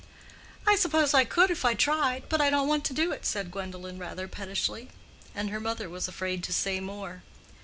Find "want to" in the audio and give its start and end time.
2.67-2.93